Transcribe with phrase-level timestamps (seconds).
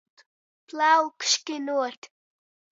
[0.67, 2.01] Plaukšynuot.